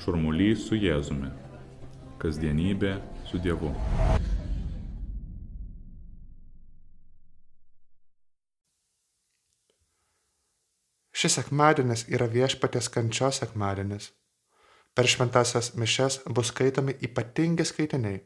Šurmulys 0.00 0.62
su 0.64 0.78
Jėzumi. 0.80 1.28
Kasdienybė 2.20 2.94
su 3.28 3.36
Dievu. 3.44 3.68
Šis 11.12 11.36
sekmadienis 11.36 12.06
yra 12.08 12.30
viešpatės 12.32 12.88
kančios 12.94 13.42
sekmadienis. 13.42 14.08
Per 14.96 15.04
šventasias 15.04 15.74
mišes 15.76 16.22
bus 16.32 16.48
skaitomi 16.54 16.96
ypatingi 17.04 17.68
skaitiniai. 17.68 18.24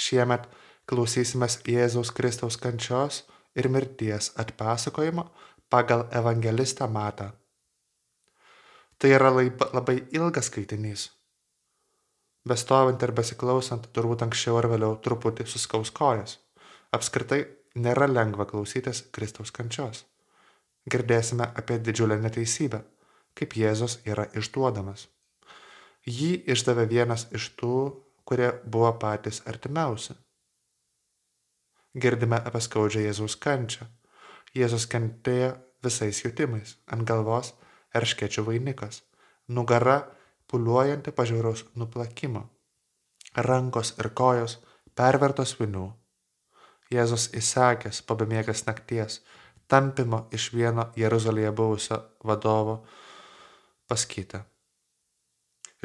Šiemet 0.00 0.48
klausysimės 0.88 1.60
Jėzaus 1.68 2.16
Kristaus 2.16 2.56
kančios 2.56 3.26
ir 3.52 3.68
mirties 3.68 4.32
atpasakojimo 4.40 5.28
pagal 5.68 6.08
evangelistą 6.16 6.88
Matą. 6.88 7.34
Tai 8.98 9.10
yra 9.10 9.30
labai 9.34 9.96
ilgas 10.14 10.48
skaitinys. 10.50 11.08
Bestovint 12.48 13.02
ir 13.02 13.12
besiklausant, 13.16 13.88
turbūt 13.96 14.22
anksčiau 14.26 14.58
ar 14.60 14.68
vėliau 14.68 14.98
truputį 15.04 15.46
suskaus 15.48 15.90
kojas. 15.90 16.38
Apskritai 16.92 17.40
nėra 17.74 18.08
lengva 18.10 18.44
klausytis 18.50 19.02
Kristaus 19.16 19.50
kančios. 19.50 20.04
Girdėsime 20.90 21.48
apie 21.56 21.78
didžiulę 21.80 22.18
neteisybę, 22.20 22.82
kaip 23.34 23.56
Jėzus 23.56 23.98
yra 24.04 24.28
išduodamas. 24.36 25.08
Jį 26.04 26.44
išdavė 26.52 26.84
vienas 26.90 27.26
iš 27.32 27.48
tų, 27.56 27.78
kurie 28.28 28.50
buvo 28.64 28.92
patys 29.00 29.40
artimiausi. 29.48 30.12
Girdime 31.96 32.42
apie 32.44 32.60
skaudžią 32.60 33.06
Jėzaus 33.06 33.38
kančią. 33.40 33.88
Jėzus 34.54 34.84
kentėjo 34.90 35.54
visais 35.84 36.20
jutimais 36.24 36.76
ant 36.92 37.08
galvos 37.08 37.54
erškečių 37.94 38.44
vainikas, 38.48 39.02
nugara 39.48 39.98
puliuojanti 40.50 41.12
pažiūros 41.14 41.64
nuplakimo, 41.78 42.44
rankos 43.48 43.94
ir 43.98 44.10
kojos 44.14 44.58
pervertos 44.94 45.54
vinių. 45.60 45.88
Jėzus 46.92 47.30
įsakęs 47.34 48.02
po 48.06 48.16
bemiegės 48.20 48.66
nakties, 48.66 49.20
tampimo 49.68 50.26
iš 50.36 50.50
vieno 50.54 50.90
Jeruzalėje 51.00 51.52
buvusio 51.56 52.00
vadovo 52.24 52.82
pas 53.88 54.04
kitą. 54.06 54.44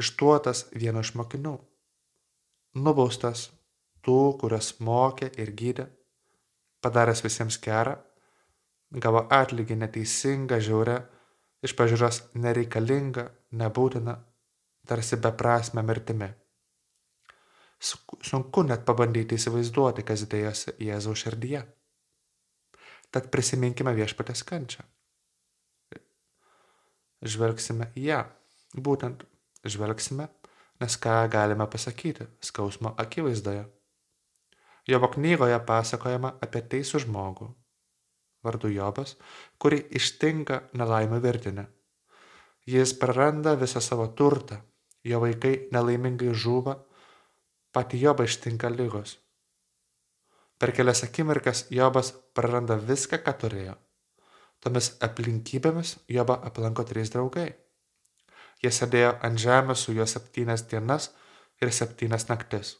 Ištuotas 0.00 0.66
vieno 0.72 1.02
iš 1.04 1.14
mokinių, 1.18 1.56
nubaustas 2.84 3.48
tų, 4.04 4.36
kurias 4.40 4.74
mokė 4.80 5.30
ir 5.40 5.52
gydė, 5.56 5.86
padaręs 6.80 7.24
visiems 7.24 7.58
gerą, 7.60 7.96
gavo 8.90 9.26
atlygį 9.30 9.76
neteisingą, 9.82 10.60
žiaurę, 10.64 11.00
iš 11.64 11.74
pažiūros 11.78 12.22
nereikalingą, 12.40 13.26
nebūtiną, 13.60 14.16
tarsi 14.88 15.18
beprasme 15.20 15.84
mirtimi. 15.86 16.30
Sunku 17.80 18.64
net 18.68 18.84
pabandyti 18.88 19.38
įsivaizduoti, 19.40 20.04
kas 20.04 20.26
dėjosi 20.28 20.76
Jėzaus 20.84 21.22
širdyje. 21.24 21.62
Tad 23.10 23.30
prisiminkime 23.32 23.94
viešpatės 23.96 24.44
kančią. 24.46 24.84
Žvelgsime 27.20 27.90
į 27.96 28.04
ją. 28.10 28.20
Būtent 28.76 29.24
žvelgsime, 29.66 30.28
nes 30.80 30.96
ką 30.96 31.16
galime 31.32 31.66
pasakyti 31.68 32.28
skausmo 32.44 32.94
akivaizdoje. 33.00 33.64
Jobo 34.88 35.10
knygoje 35.12 35.58
pasakojama 35.66 36.36
apie 36.44 36.62
teisų 36.72 37.02
žmogų, 37.04 37.50
vardu 38.44 38.70
Jobas, 38.72 39.16
kurį 39.60 39.84
ištinka 40.00 40.62
nelaimė 40.76 41.20
virtinė. 41.24 41.66
Jis 42.68 42.94
praranda 43.00 43.56
visą 43.60 43.80
savo 43.84 44.06
turtą, 44.16 44.60
jo 45.04 45.20
vaikai 45.22 45.54
nelaimingai 45.72 46.34
žūva, 46.44 46.76
pati 47.72 48.00
Jobą 48.00 48.26
ištinka 48.28 48.70
lygos. 48.72 49.16
Per 50.60 50.74
kelias 50.76 51.04
akimirkas 51.06 51.64
Jobas 51.72 52.12
praranda 52.36 52.76
viską, 52.76 53.22
ką 53.24 53.36
turėjo. 53.42 53.78
Tomis 54.60 54.92
aplinkybėmis 55.00 55.96
Jobą 56.12 56.36
aplanko 56.44 56.84
trys 56.84 57.12
draugai. 57.14 57.48
Jie 58.60 58.72
sėdėjo 58.76 59.14
ant 59.24 59.40
žemės 59.40 59.86
su 59.86 59.94
juo 59.96 60.04
septynias 60.04 60.66
dienas 60.68 61.08
ir 61.64 61.72
septynias 61.72 62.28
naktis. 62.28 62.74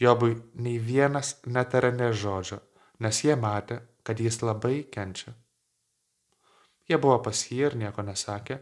Jobui 0.00 0.36
nei 0.54 0.78
vienas 0.78 1.34
netarė 1.46 1.90
ne 1.96 2.12
žodžio, 2.14 2.60
nes 3.02 3.18
jie 3.24 3.34
matė, 3.36 3.80
kad 4.10 4.18
jis 4.18 4.40
labai 4.42 4.88
kenčia. 4.90 5.30
Jie 6.90 6.96
buvo 6.98 7.20
pas 7.22 7.44
jį 7.46 7.60
ir 7.68 7.76
nieko 7.78 8.02
nesakė, 8.02 8.56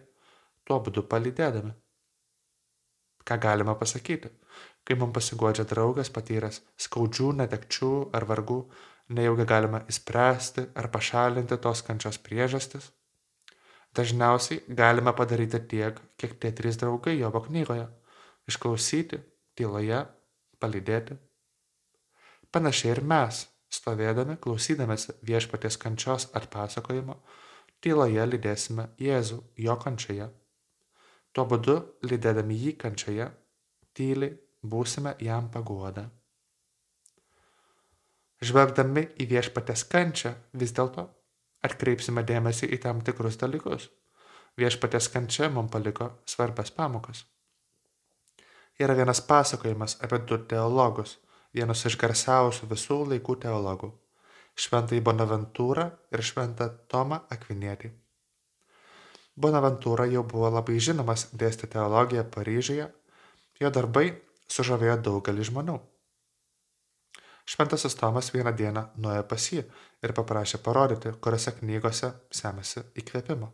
tuo 0.69 0.77
būdu 0.85 1.07
palydėdami. 1.09 1.73
Ką 3.25 3.39
galima 3.41 3.73
pasakyti? 3.81 4.29
Kai 4.85 4.99
mums 5.01 5.17
pasiguodžia 5.17 5.65
draugas 5.71 6.13
patyręs 6.13 6.61
skaudžių 6.85 7.31
netekčių 7.41 7.91
ar 8.13 8.29
vargų, 8.29 8.59
nejaugi 9.17 9.49
galima 9.49 9.81
įspręsti 9.89 10.69
ar 10.77 10.93
pašalinti 10.93 11.57
tos 11.65 11.81
kančios 11.89 12.21
priežastis? 12.29 12.93
Dažniausiai 13.97 14.61
galime 14.69 15.17
padaryti 15.17 15.65
tiek, 15.73 15.97
kiek 16.21 16.37
tie 16.37 16.53
trys 16.53 16.77
draugai 16.77 17.17
Jobo 17.17 17.41
knygoje- 17.49 17.89
išklausyti, 18.53 19.25
tyloje, 19.57 20.05
palydėti. 20.61 21.17
Panašiai 22.53 22.99
ir 22.99 23.01
mes, 23.01 23.47
stovėdami, 23.79 24.37
klausydamėsi 24.43 25.15
viešpaties 25.29 25.79
kančios 25.81 26.29
atpasakojimo, 26.39 27.17
tyloje 27.85 28.27
lydėsime 28.27 28.89
Jėzų 29.01 29.41
jo 29.65 29.79
kančioje. 29.83 30.29
Tuo 31.33 31.45
būdu, 31.49 31.77
lydėdami 32.11 32.57
jį 32.59 32.75
kančioje, 32.83 33.29
tyliai 33.95 34.35
būsime 34.63 35.15
jam 35.23 35.51
paguoda. 35.55 36.09
Žvelgdami 38.39 39.03
į 39.19 39.27
viešpatės 39.33 39.83
kančią, 39.91 40.35
vis 40.55 40.75
dėlto 40.75 41.09
atkreipsime 41.67 42.23
dėmesį 42.23 42.69
į 42.75 42.79
tam 42.85 43.01
tikrus 43.07 43.39
dalykus. 43.41 43.89
Viešpatės 44.59 45.09
kančia 45.11 45.49
mums 45.51 45.73
paliko 45.73 46.13
svarbias 46.27 46.71
pamokas. 46.75 47.25
Yra 48.79 48.95
vienas 48.95 49.21
pasakojimas 49.27 49.97
apie 50.07 50.21
du 50.27 50.39
teologus, 50.51 51.17
vienus 51.55 51.85
iš 51.89 51.97
garsiausių 52.01 52.69
visų 52.73 52.99
laikų 53.13 53.39
teologų- 53.45 53.91
šventąjį 54.63 55.03
Bonaventūrą 55.09 55.87
ir 56.13 56.23
šventą 56.23 56.69
Tomą 56.89 57.21
Akvinietį. 57.31 57.91
Bonaventūra 59.39 60.09
jau 60.11 60.25
buvo 60.27 60.51
labai 60.51 60.81
žinomas 60.83 61.29
dėstė 61.33 61.69
teologiją 61.71 62.25
Paryžiuje, 62.35 62.89
jo 63.61 63.71
darbai 63.71 64.09
sužavėjo 64.51 64.97
daugelį 65.07 65.47
žmonių. 65.51 65.79
Šventasis 67.49 67.95
Tomas 67.97 68.33
vieną 68.35 68.53
dieną 68.53 68.83
nuėjo 69.01 69.23
pas 69.31 69.45
jį 69.53 69.63
ir 70.05 70.13
paprašė 70.13 70.59
parodyti, 70.65 71.15
kuriuose 71.23 71.55
knygose 71.61 72.11
semasi 72.41 72.83
įkvėpimo. 73.01 73.49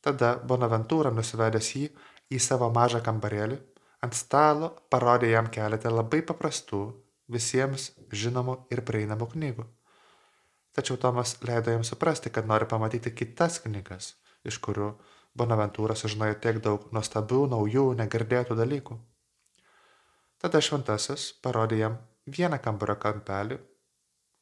Tada 0.00 0.36
Bonaventūra 0.38 1.10
nusivedęs 1.12 1.72
jį 1.76 1.90
į 2.30 2.40
savo 2.40 2.70
mažą 2.72 3.02
kambarėlį, 3.04 3.58
ant 4.06 4.14
stalo 4.14 4.70
parodė 4.92 5.32
jam 5.34 5.50
keletą 5.52 5.90
labai 5.92 6.22
paprastų, 6.26 6.84
visiems 7.32 7.90
žinomų 8.14 8.56
ir 8.70 8.82
prieinamų 8.86 9.28
knygų. 9.34 9.66
Tačiau 10.76 10.98
Tomas 11.00 11.34
leido 11.42 11.72
jam 11.72 11.84
suprasti, 11.88 12.30
kad 12.30 12.46
nori 12.46 12.68
pamatyti 12.68 13.12
kitas 13.16 13.58
knygas, 13.64 14.14
iš 14.44 14.60
kurių 14.62 14.94
Bonaventūra 15.36 15.92
sužinojo 15.96 16.38
tiek 16.40 16.62
daug 16.64 16.86
nuostabių, 16.96 17.42
naujų, 17.52 17.86
negirdėtų 17.98 18.56
dalykų. 18.56 18.96
Tada 20.40 20.62
šventasis 20.64 21.26
parodė 21.44 21.80
jam 21.82 21.98
vieną 22.38 22.56
kambario 22.64 22.96
kampelį, 23.02 23.58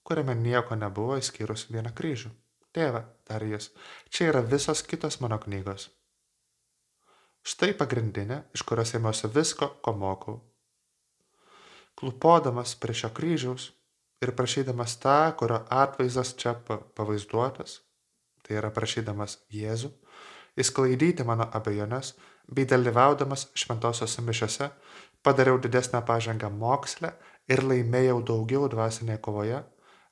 kuriame 0.06 0.36
nieko 0.38 0.78
nebuvo 0.78 1.18
išskyrus 1.18 1.66
vieną 1.74 1.90
kryžių. 1.98 2.30
Tėve, 2.74 3.04
tarė 3.26 3.52
jis, 3.54 3.68
čia 4.10 4.30
yra 4.30 4.42
visos 4.42 4.82
kitos 4.86 5.20
mano 5.22 5.38
knygos. 5.42 5.88
Štai 7.44 7.74
pagrindinė, 7.76 8.38
iš 8.56 8.62
kurios 8.64 8.94
ėmiausi 8.96 9.28
visko, 9.28 9.68
ko 9.84 9.92
mokau. 10.00 10.38
Klupodamas 12.00 12.72
prie 12.80 12.94
šio 12.96 13.10
kryžiaus 13.12 13.66
ir 14.24 14.30
prašydamas 14.32 14.94
tą, 15.02 15.18
kurio 15.36 15.58
atvaizdas 15.68 16.32
čia 16.40 16.54
pavaizduotas, 16.96 17.82
tai 18.42 18.56
yra 18.56 18.70
prašydamas 18.72 19.36
Jėzų, 19.52 19.90
įsklaidyti 20.56 21.26
mano 21.28 21.44
abejonės 21.58 22.14
bei 22.48 22.64
dalyvaudamas 22.70 23.50
šventosios 23.60 24.16
mišiose, 24.24 24.70
padariau 25.20 25.60
didesnę 25.60 26.00
pažangą 26.08 26.48
moksle 26.48 27.10
ir 27.48 27.60
laimėjau 27.60 28.22
daugiau 28.30 28.70
dvasinėje 28.72 29.20
kovoje, 29.26 29.58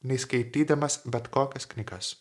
nei 0.05 0.21
skaitydamas 0.21 1.01
bet 1.09 1.33
kokias 1.33 1.65
knygas. 1.73 2.13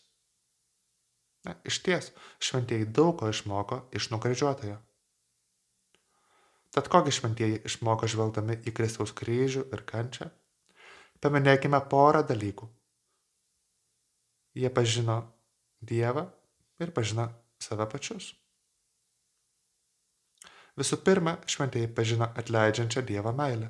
Na, 1.44 1.58
iš 1.68 1.82
ties, 1.84 2.12
šventieji 2.40 2.88
daug 2.96 3.18
ko 3.20 3.28
išmoko 3.34 3.82
iš 3.98 4.08
nukryžiuotojo. 4.14 4.80
Tad 6.72 6.88
kogi 6.88 7.12
šventieji 7.12 7.62
išmoko 7.68 8.08
žvelgdami 8.08 8.62
į 8.64 8.72
Kristaus 8.76 9.12
kryžių 9.16 9.66
ir 9.76 9.84
kančią? 9.88 10.30
Paminėkime 11.22 11.82
porą 11.92 12.24
dalykų. 12.28 12.68
Jie 14.58 14.72
pažino 14.74 15.18
Dievą 15.82 16.24
ir 16.80 16.94
pažino 16.96 17.28
save 17.62 17.86
pačius. 17.92 18.32
Visų 20.80 21.02
pirma, 21.06 21.36
šventieji 21.46 21.92
pažino 21.96 22.32
atleidžiančią 22.40 23.04
Dievo 23.08 23.34
meilę. 23.36 23.68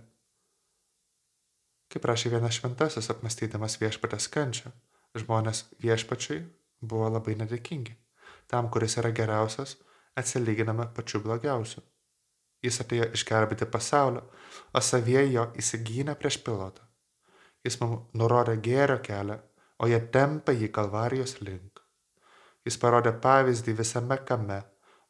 Kaip 1.92 2.06
rašė 2.08 2.32
vienas 2.36 2.56
šventasis 2.56 3.10
apmastydamas 3.12 3.80
viešpatės 3.82 4.30
kančią, 4.32 4.72
žmonės 5.18 5.66
viešpačiui 5.84 6.44
buvo 6.82 7.10
labai 7.12 7.36
nedėkingi. 7.42 7.98
Tam, 8.48 8.70
kuris 8.72 8.96
yra 9.02 9.12
geriausias, 9.16 9.76
atsilyginame 10.16 10.88
pačiu 10.96 11.20
blogiausiu. 11.26 11.84
Jis 12.62 12.82
atėjo 12.84 13.08
išgelbėti 13.18 13.66
pasaulio, 13.74 14.22
o 14.74 14.82
savieji 14.86 15.34
jo 15.36 15.48
įsigynė 15.62 16.16
prieš 16.20 16.38
pilotą. 16.46 16.86
Jis 17.66 17.78
mums 17.82 18.10
nurodė 18.18 18.58
gėrio 18.68 19.00
kelią, 19.06 19.38
o 19.82 19.90
jie 19.90 20.00
tempia 20.14 20.54
jį 20.54 20.70
kalvarijos 20.78 21.40
link. 21.42 21.82
Jis 22.66 22.78
parodė 22.82 23.14
pavyzdį 23.24 23.74
visame 23.80 24.18
kame, 24.30 24.60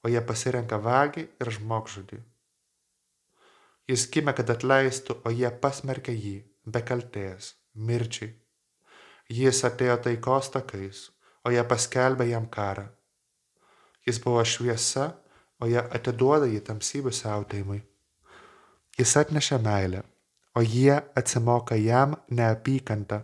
o 0.03 0.11
jie 0.11 0.21
pasirenka 0.27 0.79
vagį 0.79 1.25
ir 1.43 1.51
žmogžudį. 1.57 2.21
Jis 3.91 4.05
gimė, 4.13 4.33
kad 4.37 4.49
atleistų, 4.53 5.17
o 5.27 5.33
jie 5.35 5.49
pasmerkė 5.63 6.13
jį, 6.15 6.37
be 6.63 6.81
kaltės, 6.87 7.55
mirčiai. 7.75 8.31
Jis 9.31 9.63
atėjo 9.67 9.97
taikos 10.05 10.51
takais, 10.53 11.09
o 11.43 11.51
jie 11.51 11.63
paskelbė 11.67 12.29
jam 12.29 12.47
karą. 12.51 12.87
Jis 14.07 14.19
buvo 14.23 14.43
šviesa, 14.47 15.11
o 15.61 15.69
jie 15.69 15.81
atiduoda 15.81 16.49
jį 16.49 16.61
tamsybių 16.67 17.13
siautėjimui. 17.15 17.81
Jis 18.99 19.13
atnešė 19.21 19.59
meilę, 19.63 20.01
o 20.57 20.61
jie 20.61 20.97
atsimoka 21.15 21.77
jam 21.79 22.17
neapykantą. 22.29 23.21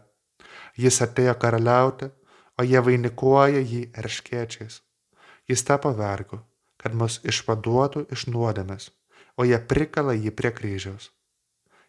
Jis 0.77 1.01
atėjo 1.01 1.33
karaliauti, 1.41 2.11
o 2.57 2.63
jie 2.63 2.81
vainikuoja 2.85 3.61
jį 3.61 3.81
erškiečiais. 3.97 4.81
Jis 5.49 5.63
tapo 5.67 5.91
vergu, 5.97 6.39
kad 6.77 6.95
mus 6.95 7.19
išvaduotų 7.25 8.07
iš 8.13 8.27
nuodėmės, 8.31 8.89
o 9.37 9.45
jie 9.47 9.59
prikala 9.59 10.15
jį 10.17 10.33
prie 10.37 10.51
kryžiaus. 10.53 11.11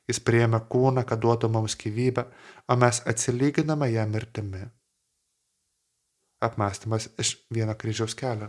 Jis 0.08 0.20
priėmė 0.24 0.62
kūną, 0.72 1.04
kad 1.04 1.20
duotų 1.20 1.50
mums 1.52 1.76
gyvybę, 1.76 2.24
o 2.68 2.76
mes 2.80 3.02
atsilyginame 3.12 3.90
ją 3.92 4.06
mirtimi. 4.08 4.64
Apmastymas 6.40 7.10
iš 7.18 7.34
vieno 7.52 7.74
kryžiaus 7.74 8.14
kelio. 8.16 8.48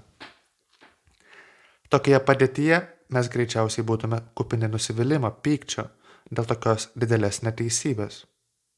Tokioje 1.89 2.19
padėtyje 2.21 2.77
mes 3.15 3.27
greičiausiai 3.33 3.86
būtume 3.86 4.19
kupini 4.38 4.68
nusivylimą, 4.69 5.31
pykčio 5.41 5.88
dėl 6.30 6.45
tokios 6.51 6.91
didelės 6.94 7.41
neteisybės. 7.41 8.25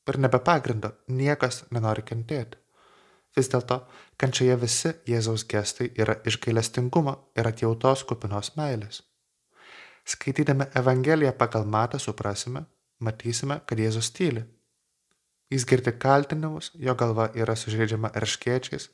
Ir 0.08 0.18
nebe 0.24 0.40
pagrindo 0.40 0.94
niekas 1.12 1.66
nenori 1.76 2.06
kentėti. 2.08 2.58
Vis 3.36 3.52
dėlto, 3.52 3.82
kančioje 4.20 4.56
visi 4.64 4.94
Jėzaus 5.08 5.44
gestai 5.52 5.90
yra 6.04 6.18
iš 6.28 6.40
gailestingumo 6.44 7.18
ir 7.36 7.48
atjautos 7.52 8.04
kupinos 8.08 8.54
meilės. 8.56 9.04
Skaitydami 10.08 10.70
Evangeliją 10.76 11.32
pagal 11.38 11.68
matą 11.68 12.00
suprasime, 12.00 12.64
matysime, 13.00 13.60
kad 13.68 13.80
Jėzus 13.80 14.12
tyli. 14.16 14.44
Jis 15.52 15.68
girdi 15.68 15.92
kaltinimus, 15.92 16.72
jo 16.80 16.96
galva 16.96 17.28
yra 17.36 17.56
sužeidžiama 17.60 18.12
erškiečiais, 18.16 18.88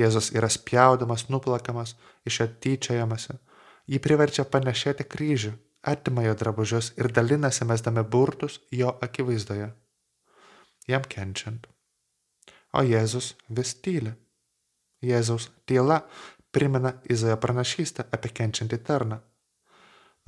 Jėzus 0.00 0.30
yra 0.36 0.48
spjaudamas, 0.48 1.28
nuplakamas, 1.28 1.94
iš 2.26 2.40
jo 2.40 2.46
tyčiojamasi. 2.64 3.36
Jį 3.90 4.00
priverčia 4.04 4.46
panešėti 4.46 5.06
kryžių, 5.12 5.52
atima 5.92 6.24
jo 6.24 6.34
drabužius 6.42 6.92
ir 7.00 7.10
dalinasi 7.12 7.66
mesdami 7.68 8.04
burtus 8.14 8.60
jo 8.70 8.94
akivaizdoje. 9.02 9.70
Jam 10.88 11.06
kenčiant. 11.14 11.66
O 12.72 12.82
Jėzus 12.86 13.34
vis 13.48 13.74
tyli. 13.82 14.12
Jėzaus 15.02 15.48
tyla 15.66 16.02
primena 16.52 16.92
Izajo 17.08 17.36
pranašystę 17.40 18.06
apie 18.14 18.30
kenčiantį 18.36 18.78
tarną. 18.86 19.18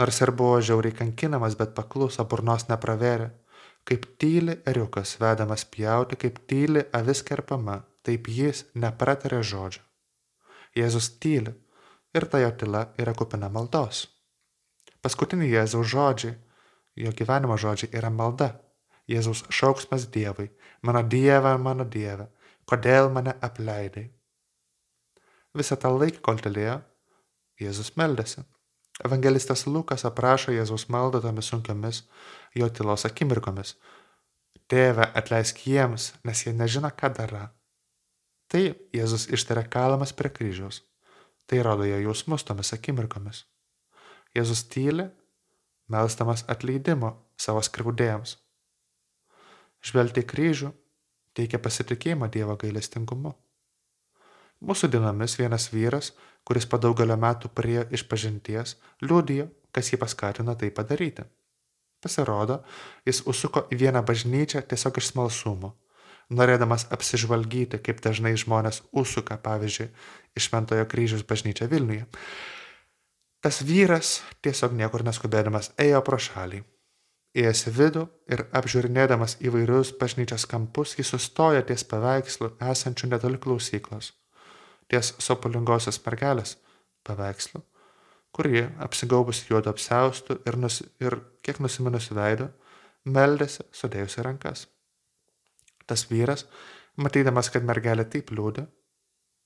Nors 0.00 0.20
ir 0.24 0.32
buvo 0.32 0.60
žiauriai 0.64 0.96
kankinamas, 0.96 1.56
bet 1.60 1.74
pakluso 1.76 2.24
burnos 2.24 2.68
nepraverė. 2.70 3.30
Kaip 3.84 4.06
tyli 4.18 4.56
eriukas 4.66 5.16
vedamas 5.20 5.64
pjauti, 5.68 6.16
kaip 6.16 6.38
tyli 6.48 6.84
avis 6.94 7.22
kerpama, 7.26 7.80
taip 8.06 8.28
jis 8.28 8.64
nepratarė 8.74 9.42
žodžio. 9.42 9.82
Jėzus 10.76 11.10
tyli 11.20 11.52
ir 12.16 12.26
ta 12.32 12.40
jo 12.42 12.50
tyla 12.56 12.86
yra 13.00 13.14
kupina 13.16 13.50
maldos. 13.52 14.06
Paskutiniai 15.02 15.50
Jėzaus 15.50 15.88
žodžiai, 15.92 16.36
jo 16.96 17.12
gyvenimo 17.18 17.56
žodžiai 17.58 17.92
yra 17.98 18.10
malda. 18.10 18.52
Jėzaus 19.10 19.42
šauksmas 19.50 20.06
Dievui, 20.14 20.48
mano 20.86 21.02
Dieve, 21.02 21.56
mano 21.58 21.84
Dieve, 21.84 22.28
kodėl 22.70 23.10
mane 23.10 23.34
apleidai. 23.42 24.06
Visą 25.58 25.76
tą 25.76 25.90
laiką, 25.92 26.22
kol 26.24 26.38
tylėjo, 26.40 26.78
Jėzus 27.60 27.92
meldėsi. 27.98 28.44
Evangelistas 29.04 29.66
Lukas 29.66 30.06
aprašo 30.08 30.54
Jėzaus 30.54 30.86
maldą 30.92 31.20
tomis 31.24 31.50
sunkiomis 31.50 32.04
jo 32.54 32.68
tylos 32.68 33.06
akimirkomis. 33.08 33.74
Tėve, 34.70 35.08
atleisk 35.18 35.64
jiems, 35.66 36.12
nes 36.24 36.46
jie 36.46 36.54
nežino, 36.56 36.90
ką 36.96 37.10
daro. 37.16 37.48
Tai 38.52 38.60
Jėzus 38.92 39.30
ištarė 39.32 39.62
kalamas 39.72 40.10
prie 40.12 40.28
kryžiaus. 40.28 40.82
Tai 41.48 41.62
rodo 41.64 41.86
jo 41.88 41.96
jausmus 42.02 42.44
tomis 42.44 42.74
akimirkomis. 42.76 43.46
Jėzus 44.36 44.66
tyli, 44.68 45.06
melstamas 45.88 46.44
atleidimo 46.52 47.14
savo 47.40 47.62
skriaudėjams. 47.64 48.36
Žvelgti 49.88 50.20
į 50.20 50.28
kryžių 50.28 50.68
teikia 51.32 51.62
pasitikėjimą 51.64 52.28
Dievo 52.34 52.58
gailestingumu. 52.60 53.32
Mūsų 54.60 54.92
dienomis 54.92 55.38
vienas 55.40 55.70
vyras, 55.72 56.12
kuris 56.44 56.68
po 56.68 56.76
daugelio 56.78 57.16
metų 57.16 57.48
prie 57.56 57.86
išpažinties, 57.88 58.76
liūdėjo, 59.00 59.48
kas 59.72 59.90
jį 59.90 59.98
paskatino 60.04 60.54
tai 60.60 60.68
padaryti. 60.76 61.24
Pasirodo, 62.04 62.60
jis 63.08 63.24
užsuko 63.32 63.64
į 63.72 63.80
vieną 63.80 64.04
bažnyčią 64.04 64.60
tiesiog 64.68 65.00
iš 65.00 65.14
smalsumo 65.14 65.72
norėdamas 66.32 66.86
apsižvalgyti, 66.94 67.80
kaip 67.84 68.00
dažnai 68.04 68.34
žmonės 68.40 68.82
užsuka, 68.92 69.38
pavyzdžiui, 69.44 69.90
iš 70.36 70.48
Šventojo 70.48 70.86
kryžiaus 70.88 71.24
bažnyčią 71.28 71.68
Vilniuje. 71.70 72.06
Tas 73.42 73.58
vyras 73.66 74.20
tiesiog 74.44 74.74
niekur 74.78 75.02
neskubėdamas 75.06 75.72
ėjo 75.82 76.00
pro 76.06 76.18
šalį. 76.22 76.62
Įėjęs 77.32 77.62
į 77.66 77.72
vidų 77.78 78.02
ir 78.28 78.44
apžiūrinėdamas 78.58 79.38
įvairius 79.40 79.94
bažnyčios 80.00 80.44
kampus, 80.50 80.92
jis 80.98 81.14
sustojo 81.14 81.62
ties 81.64 81.84
paveikslu 81.88 82.52
esančiu 82.60 83.08
netoli 83.08 83.40
klausyklos, 83.40 84.12
ties 84.92 85.14
sopulingosios 85.16 85.98
mergelės 86.04 86.58
paveikslu, 87.08 87.62
kurie 88.36 88.66
apsigaubus 88.84 89.46
juodu 89.48 89.72
apsiaustų 89.72 90.42
ir, 90.44 90.60
nus, 90.60 90.82
ir 91.00 91.18
kiek 91.42 91.58
nusiminusi 91.64 92.14
veidu, 92.14 92.50
meldėsi 93.08 93.64
sudėjusi 93.72 94.28
rankas. 94.28 94.66
Tas 95.92 96.06
vyras, 96.08 96.46
matydamas, 96.96 97.50
kad 97.52 97.66
mergelė 97.68 98.06
taip 98.08 98.30
liūdė, 98.32 98.62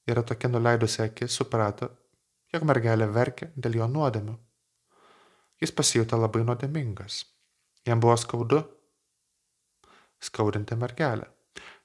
yra 0.07 0.23
tokia 0.23 0.53
nuleidusi 0.53 1.01
akis, 1.03 1.35
suprato, 1.35 1.89
jog 2.55 2.69
mergelė 2.71 3.09
verkia 3.11 3.49
dėl 3.57 3.81
jo 3.81 3.89
nuodėmių. 3.91 4.37
Jis 5.59 5.75
pasijuto 5.75 6.21
labai 6.21 6.45
nuodėmingas. 6.47 7.25
Jam 7.89 7.99
buvo 7.99 8.15
skaudu 8.21 8.61
skaudinti 10.23 10.79
mergelę. 10.79 11.27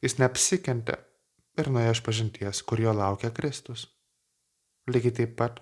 Jis 0.05 0.19
neapsikentė 0.21 0.99
ir 1.57 1.73
nuėjo 1.73 1.97
iš 1.97 2.05
pažinties, 2.05 2.61
kur 2.61 2.85
jo 2.85 2.93
laukia 2.93 3.33
Kristus. 3.33 3.87
Lygiai 4.93 5.15
taip 5.23 5.37
pat 5.41 5.57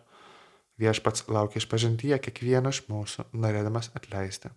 viešpats 0.82 1.30
laukia 1.32 1.64
iš 1.64 1.72
pažintyje 1.72 2.20
kiekvieno 2.28 2.76
iš 2.76 2.84
mūsų, 2.92 3.30
norėdamas 3.32 3.94
atleisti. 3.96 4.52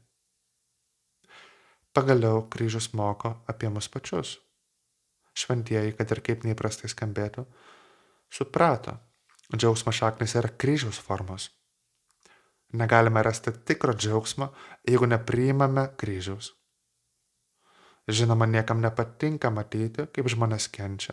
Pagaliau 1.92 2.46
kryžius 2.48 2.92
moko 2.96 3.34
apie 3.52 3.68
mus 3.68 3.88
pačius. 3.92 4.38
Šventieji, 5.36 5.92
kad 5.96 6.12
ir 6.12 6.20
kaip 6.24 6.44
neįprastai 6.44 6.88
skambėtų, 6.92 7.44
suprato, 8.32 8.96
džiaugsmo 9.52 9.92
šaknis 9.92 10.36
yra 10.40 10.48
kryžiaus 10.64 11.00
formos. 11.00 11.50
Negalime 12.72 13.22
rasti 13.22 13.52
tikro 13.68 13.92
džiaugsmo, 13.92 14.48
jeigu 14.88 15.08
nepriimame 15.08 15.90
kryžiaus. 16.00 16.54
Žinoma, 18.08 18.48
niekam 18.48 18.80
nepatinka 18.80 19.50
matyti, 19.52 20.08
kaip 20.08 20.32
žmonės 20.32 20.70
kenčia. 20.72 21.12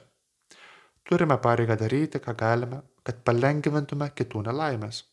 Turime 1.03 1.35
pareigą 1.43 1.75
daryti, 1.75 2.23
ką 2.23 2.33
galime, 2.39 2.79
kad 3.03 3.19
palengvintume 3.27 4.07
kitų 4.15 4.47
nelaimės. 4.47 5.03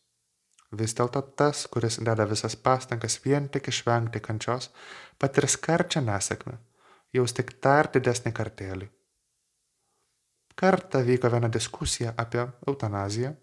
Vis 0.76 0.94
dėlto 0.98 1.22
tas, 1.38 1.64
kuris 1.72 2.00
deda 2.04 2.26
visas 2.28 2.56
pastangas 2.56 3.18
vien 3.24 3.48
tik 3.52 3.70
išvengti 3.72 4.20
kančios, 4.20 4.70
patirs 5.18 5.56
karčią 5.66 6.02
nesėkmę, 6.04 6.56
jaus 7.16 7.32
tik 7.36 7.54
dar 7.62 7.88
didesnį 7.94 8.32
kartėlį. 8.36 8.88
Kartą 10.56 11.02
vyko 11.04 11.30
viena 11.32 11.48
diskusija 11.52 12.14
apie 12.16 12.42
eutanaziją. 12.68 13.34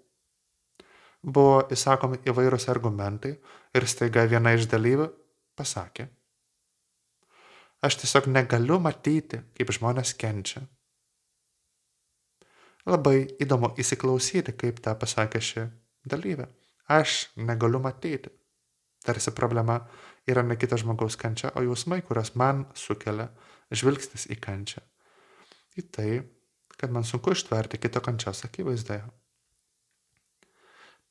Buvo 1.24 1.60
įsakomi 1.72 2.20
įvairūs 2.28 2.68
argumentai 2.74 3.36
ir 3.78 3.88
staiga 3.88 4.26
viena 4.30 4.56
iš 4.58 4.66
dalyvių 4.72 5.08
pasakė. 5.56 6.08
Aš 7.84 8.00
tiesiog 8.02 8.30
negaliu 8.32 8.80
matyti, 8.80 9.42
kaip 9.58 9.72
žmonės 9.78 10.16
kenčia. 10.20 10.64
Labai 12.90 13.18
įdomu 13.44 13.72
įsiklausyti, 13.80 14.56
kaip 14.60 14.82
tą 14.84 14.96
pasakė 15.00 15.40
ši 15.40 15.70
dalyvė. 16.10 16.50
Aš 16.92 17.30
negaliu 17.36 17.80
matyti, 17.80 18.32
Tarsi 19.04 19.32
problema 19.32 19.80
yra 20.28 20.44
ne 20.44 20.56
kito 20.56 20.78
žmogaus 20.80 21.18
kančia, 21.20 21.52
o 21.56 21.64
jausmai, 21.64 22.02
kurios 22.08 22.32
man 22.40 22.64
sukelia 22.74 23.28
žvilgsnis 23.72 24.30
į 24.32 24.38
kančią. 24.40 24.84
Į 25.76 25.84
tai, 25.92 26.12
kad 26.78 26.94
man 26.94 27.04
sunku 27.04 27.34
ištverti 27.36 27.82
kito 27.84 28.00
kančios 28.06 28.46
akivaizdoje. 28.48 29.04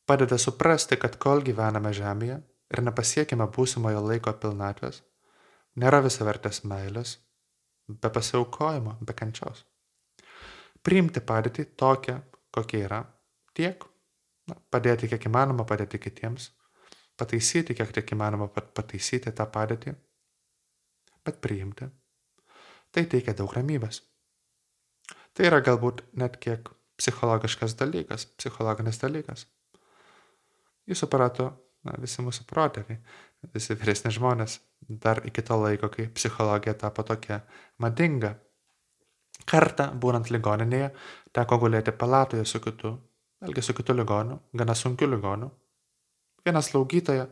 Padeda 0.08 0.38
suprasti, 0.40 0.96
kad 0.96 1.18
kol 1.20 1.44
gyvename 1.44 1.92
žemėje 1.94 2.40
ir 2.72 2.84
nepasiekime 2.88 3.46
būsimojo 3.52 4.00
laiko 4.06 4.32
pilnatvės, 4.40 5.02
nėra 5.76 6.00
visavertės 6.06 6.64
meilės, 6.64 7.18
be 7.88 8.08
pasiaukojimo, 8.08 8.96
be 9.04 9.14
kančios. 9.20 9.66
Priimti 10.82 11.20
padėtį 11.20 11.68
tokią, 11.78 12.18
kokia 12.56 12.84
yra, 12.88 13.04
tiek, 13.54 13.84
na, 14.50 14.58
padėti 14.74 15.10
kiek 15.10 15.26
įmanoma 15.30 15.66
padėti 15.68 16.00
kitiems, 16.02 16.50
pataisyti 17.18 17.76
kiek 17.78 17.92
tik 17.94 18.14
įmanoma 18.16 18.48
pataisyti 18.50 19.32
tą 19.32 19.46
padėtį, 19.54 19.94
bet 21.26 21.40
priimti. 21.44 21.88
Tai 22.92 23.04
teikia 23.08 23.34
daug 23.36 23.52
ramybės. 23.56 24.02
Tai 25.32 25.48
yra 25.48 25.62
galbūt 25.64 26.02
net 26.20 26.36
kiek 26.42 26.68
psichologiškas 27.00 27.76
dalykas, 27.80 28.26
psichologinis 28.36 29.00
dalykas. 29.00 29.46
Jūsų 30.90 31.06
aparato, 31.08 31.46
na, 31.86 31.94
visi 32.02 32.24
mūsų 32.24 32.44
protėviai, 32.50 32.98
visi 33.54 33.76
vyresni 33.78 34.12
žmonės, 34.12 34.58
dar 35.02 35.22
iki 35.26 35.44
to 35.46 35.56
laiko, 35.58 35.88
kai 35.94 36.08
psichologija 36.12 36.74
tapo 36.78 37.04
tokia 37.06 37.40
madinga. 37.82 38.34
Kartą, 39.48 39.88
būnant 39.98 40.28
ligoninėje, 40.30 40.92
teko 41.34 41.58
gulėti 41.64 41.94
palatoje 41.98 42.44
su 42.46 42.60
kitu, 42.62 42.92
vėlgi 43.42 43.64
su 43.64 43.74
kitu 43.74 43.96
ligoniu, 43.96 44.38
gana 44.54 44.74
sunkiu 44.78 45.08
ligoniu. 45.10 45.50
Viena 46.46 46.62
slaugytoja, 46.62 47.26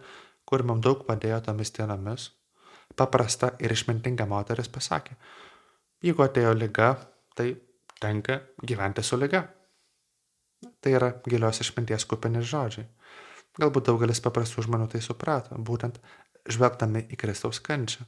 kur 0.46 0.64
mums 0.66 0.84
daug 0.84 1.04
padėjo 1.06 1.40
tomis 1.46 1.72
dienomis, 1.74 2.28
paprasta 2.98 3.54
ir 3.62 3.72
išmintinga 3.74 4.26
moteris 4.30 4.70
pasakė, 4.70 5.16
jeigu 6.02 6.26
atėjo 6.26 6.54
lyga, 6.58 6.92
tai 7.34 7.54
tenka 8.00 8.40
gyventi 8.66 9.04
su 9.06 9.18
lyga. 9.20 9.44
Tai 10.80 10.92
yra 10.92 11.10
gilios 11.24 11.62
išminties 11.62 12.04
kupinis 12.08 12.48
žodžiai. 12.50 12.88
Galbūt 13.60 13.88
daugelis 13.88 14.20
paprastų 14.22 14.66
žmonių 14.66 14.90
tai 14.92 15.00
suprato, 15.04 15.56
būtent 15.56 15.98
žvelgdami 16.50 17.06
į 17.10 17.18
Kristaus 17.20 17.60
kančią, 17.64 18.04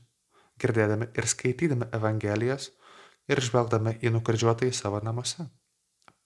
girdėdami 0.61 1.09
ir 1.17 1.29
skaitydami 1.29 1.89
Evangelijas 1.97 2.71
ir 3.31 3.41
žvelgdami 3.43 3.97
į 4.03 4.13
nukryžiuotą 4.17 4.69
į 4.69 4.77
savo 4.77 5.01
namuose. 5.05 5.49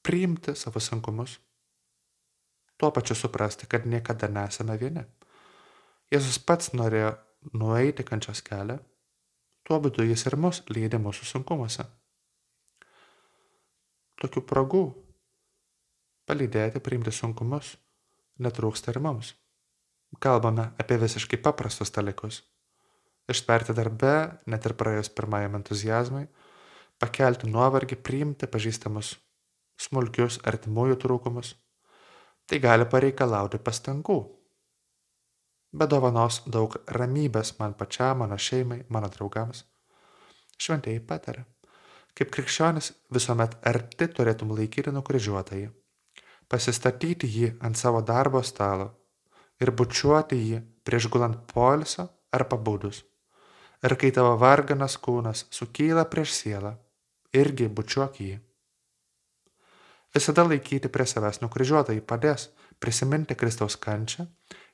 Priimti 0.07 0.55
savo 0.59 0.83
sunkumus. 0.83 1.39
Tuo 2.77 2.91
pačiu 2.93 3.17
suprasti, 3.17 3.67
kad 3.67 3.87
niekada 3.89 4.29
nesame 4.29 4.77
vieni. 4.81 5.05
Jėzus 6.13 6.39
pats 6.39 6.75
norėjo 6.77 7.15
nueiti 7.53 8.05
kančios 8.05 8.43
kelią, 8.45 8.79
tuo 9.67 9.81
būdu 9.83 10.05
jis 10.07 10.27
ir 10.29 10.37
mus 10.41 10.63
lydi 10.71 11.01
mūsų 11.01 11.27
sunkumuose 11.33 11.87
tokių 14.21 14.43
progų 14.49 14.85
palydėti, 16.29 16.81
priimti 16.83 17.13
sunkumus 17.13 17.75
netrūksta 18.43 18.93
ir 18.93 19.01
mums. 19.05 19.35
Kalbame 20.23 20.71
apie 20.81 20.99
visiškai 21.01 21.39
paprastus 21.43 21.93
dalykus. 21.93 22.43
Ištverti 23.31 23.75
darbe, 23.75 24.39
net 24.47 24.67
ir 24.69 24.77
praėjus 24.79 25.11
pirmajam 25.11 25.59
entuzijazmui, 25.59 26.27
pakelti 27.03 27.51
nuovargį, 27.51 27.99
priimti 27.99 28.47
pažįstamus 28.47 29.17
smulkius 29.83 30.39
artimųjų 30.47 30.99
trūkumus. 31.03 31.55
Tai 32.47 32.59
gali 32.63 32.87
pareikalauti 32.87 33.59
pastangų. 33.59 34.21
Bet 35.77 35.91
dovanos 35.91 36.45
daug 36.47 36.77
ramybės 36.95 37.57
man 37.59 37.75
pačiam, 37.75 38.23
mano 38.23 38.39
šeimai, 38.39 38.85
mano 38.89 39.11
draugams. 39.11 39.65
Šventieji 40.57 41.03
patarė. 41.09 41.43
Kaip 42.17 42.31
krikščionis 42.33 42.93
visuomet 43.13 43.59
arti 43.67 44.07
turėtum 44.09 44.55
laikyti 44.57 44.95
nukryžiuotąjį, 44.95 45.67
pasistatyti 46.49 47.29
jį 47.29 47.51
ant 47.67 47.77
savo 47.77 48.01
darbo 48.01 48.41
stalo 48.47 48.89
ir 49.61 49.75
bučiuoti 49.81 50.39
jį 50.39 50.63
prieš 50.87 51.11
gulant 51.13 51.43
poilsio 51.51 52.07
ar 52.33 52.47
pabudus. 52.49 53.03
Ir 53.85 53.99
kai 54.01 54.15
tavo 54.15 54.37
varganas 54.41 54.97
kūnas 55.03 55.45
sukyla 55.53 56.07
prieš 56.09 56.33
sielą, 56.39 56.77
irgi 57.37 57.69
bučiuok 57.69 58.21
jį. 58.23 58.37
Visada 60.17 60.47
laikyti 60.49 60.89
prie 60.89 61.05
savęs 61.05 61.43
nukryžiuotąjį 61.43 62.03
padės 62.09 62.49
prisiminti 62.81 63.37
Kristaus 63.37 63.77
kančią 63.77 64.25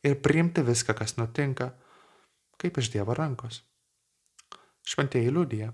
ir 0.06 0.20
priimti 0.22 0.62
viską, 0.62 0.94
kas 0.94 1.16
nutinka, 1.18 1.72
kaip 2.62 2.78
iš 2.78 2.92
Dievo 2.94 3.16
rankos. 3.18 3.62
Šventieji 4.86 5.34
liūdija 5.34 5.72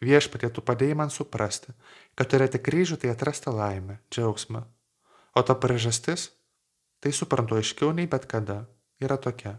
Viešpatie, 0.00 0.48
tu 0.48 0.64
padėjai 0.64 0.96
man 0.96 1.10
suprasti, 1.12 1.74
kad 2.16 2.30
turėti 2.32 2.58
kryžių 2.58 2.96
tai 3.02 3.10
atrasti 3.12 3.52
laimę, 3.52 3.98
džiaugsmą. 4.08 4.62
O 5.36 5.42
ta 5.44 5.56
priežastis, 5.60 6.30
tai 7.04 7.12
suprantu 7.12 7.58
aiškiau 7.60 7.92
nei 7.92 8.08
bet 8.08 8.24
kada, 8.30 8.64
yra 9.04 9.20
tokia. 9.20 9.58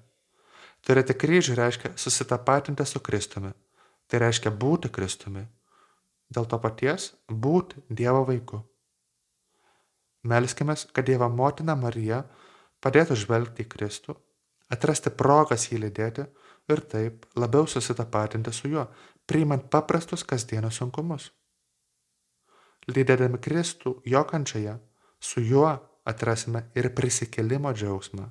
Turėti 0.82 1.14
kryžių 1.14 1.58
reiškia 1.60 1.94
susitapatinti 1.94 2.88
su 2.90 3.00
Kristumi. 3.06 3.54
Tai 4.10 4.24
reiškia 4.26 4.50
būti 4.50 4.90
Kristumi. 4.90 5.46
Dėl 6.34 6.50
to 6.50 6.58
paties 6.58 7.12
būti 7.30 7.86
Dievo 7.88 8.26
vaiku. 8.26 8.64
Melskime, 10.24 10.76
kad 10.94 11.06
Dievo 11.06 11.30
motina 11.30 11.76
Marija 11.76 12.22
padėtų 12.82 13.18
žvelgti 13.24 13.66
į 13.66 13.70
Kristų, 13.72 14.16
atrasti 14.74 15.14
progas 15.14 15.70
jį 15.72 15.82
lydėti 15.86 16.26
ir 16.72 16.82
taip 16.92 17.26
labiau 17.36 17.68
susitapatinti 17.68 18.54
su 18.54 18.70
juo, 18.72 18.86
priimant 19.26 19.70
paprastus 19.74 20.24
kasdienius 20.28 20.78
sunkumus. 20.82 21.32
Lydėdami 22.90 23.42
Kristų 23.42 24.00
jo 24.06 24.22
kančioje, 24.30 24.78
su 25.20 25.42
juo 25.46 25.70
atrasime 26.06 26.68
ir 26.76 26.90
prisikėlimo 26.98 27.74
džiaugsmą. 27.74 28.30